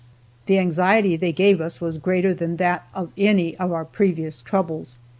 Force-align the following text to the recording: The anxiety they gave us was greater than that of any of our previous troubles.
The 0.47 0.57
anxiety 0.57 1.15
they 1.15 1.31
gave 1.31 1.61
us 1.61 1.79
was 1.79 1.99
greater 1.99 2.33
than 2.33 2.55
that 2.57 2.87
of 2.95 3.11
any 3.19 3.55
of 3.57 3.71
our 3.71 3.85
previous 3.85 4.41
troubles. 4.41 4.97